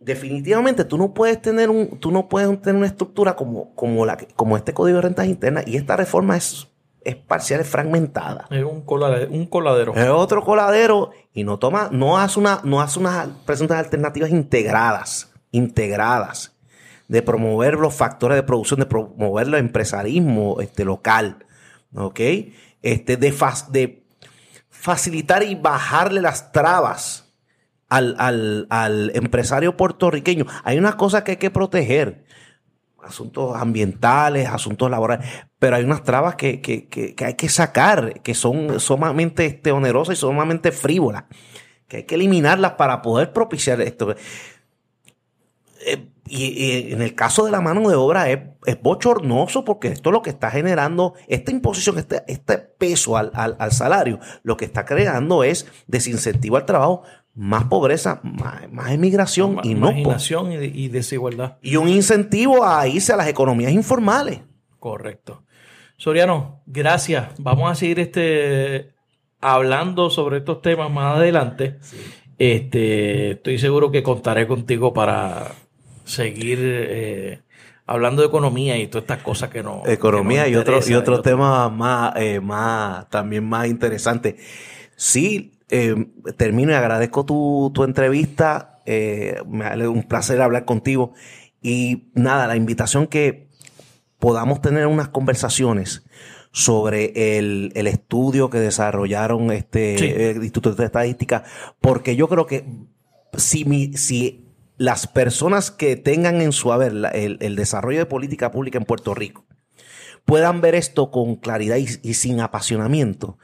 [0.00, 4.16] definitivamente tú no puedes tener un, tú no puedes tener una estructura como, como, la,
[4.34, 6.68] como este código de rentas internas y esta reforma es,
[7.04, 8.46] es parcial, es fragmentada.
[8.50, 9.94] Es un coladero, un coladero.
[9.94, 15.30] Es otro coladero y no toma, no hace una, no hace unas presentas alternativas integradas,
[15.52, 16.56] integradas
[17.06, 21.44] de promover los factores de producción, de promover el empresarismo este, local,
[21.94, 22.20] ¿ok?
[22.82, 23.34] Este, de,
[23.70, 24.04] de
[24.70, 27.29] facilitar y bajarle las trabas
[27.90, 30.46] al, al, empresario puertorriqueño.
[30.64, 32.24] Hay unas cosas que hay que proteger,
[33.02, 35.26] asuntos ambientales, asuntos laborales,
[35.58, 40.16] pero hay unas trabas que, que, que, hay que sacar, que son sumamente este, onerosas
[40.16, 41.24] y sumamente frívolas,
[41.88, 44.14] que hay que eliminarlas para poder propiciar esto.
[45.86, 48.38] Eh, y, en el caso de la mano de obra es,
[48.82, 53.32] bochornoso porque esto es lo que está generando, esta imposición, este, este peso al,
[53.72, 57.02] salario, lo que está creando es desincentivo al trabajo,
[57.40, 59.90] más pobreza, más, emigración y no.
[59.90, 61.56] Imaginación y, desigualdad.
[61.62, 64.42] Y un incentivo a irse a las economías informales.
[64.78, 65.42] Correcto.
[65.96, 67.28] Soriano, gracias.
[67.38, 68.92] Vamos a seguir este
[69.40, 71.78] hablando sobre estos temas más adelante.
[72.36, 75.52] Este, estoy seguro que contaré contigo para
[76.04, 77.40] seguir eh,
[77.86, 79.82] hablando de economía y todas estas cosas que no.
[79.86, 84.36] Economía y otro, y otro tema más, eh, más, también más interesante.
[84.94, 85.94] Sí, eh,
[86.36, 88.80] termino y agradezco tu, tu entrevista.
[88.86, 91.12] me un placer hablar contigo.
[91.62, 93.48] Y nada, la invitación que
[94.18, 96.04] podamos tener unas conversaciones
[96.52, 101.44] sobre el, el estudio que desarrollaron este Instituto de Estadística,
[101.80, 102.64] porque yo creo que
[103.36, 104.46] si, mi, si
[104.76, 109.44] las personas que tengan en su haber el, desarrollo de política pública en Puerto Rico
[110.24, 113.38] puedan ver esto con claridad y, sin apasionamiento,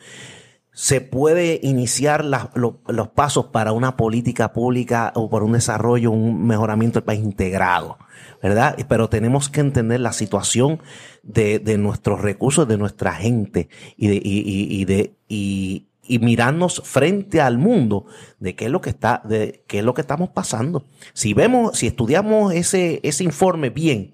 [0.77, 7.01] se puede iniciar los pasos para una política pública o para un desarrollo, un mejoramiento
[7.01, 7.97] del país integrado,
[8.43, 8.77] ¿verdad?
[8.87, 10.83] Pero tenemos que entender la situación
[11.23, 17.57] de, nuestros recursos, de nuestra gente y de, y, de, y, y mirarnos frente al
[17.57, 18.05] mundo
[18.39, 20.85] de qué es lo que está, de qué es lo que estamos pasando.
[21.15, 24.13] Si vemos, si estudiamos ese, ese informe bien,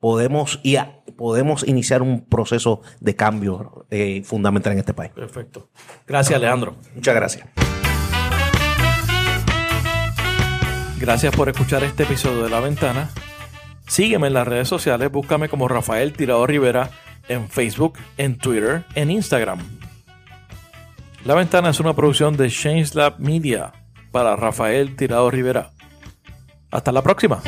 [0.00, 0.76] podemos, y
[1.16, 5.12] podemos iniciar un proceso de cambio eh, fundamental en este país.
[5.12, 5.68] Perfecto.
[6.06, 6.76] Gracias, Alejandro.
[6.94, 7.48] Muchas gracias.
[10.98, 13.10] Gracias por escuchar este episodio de La Ventana.
[13.86, 16.90] Sígueme en las redes sociales, búscame como Rafael Tirado Rivera
[17.28, 19.60] en Facebook, en Twitter, en Instagram.
[21.24, 23.72] La Ventana es una producción de Change Lab Media
[24.10, 25.70] para Rafael Tirado Rivera.
[26.70, 27.42] Hasta la próxima.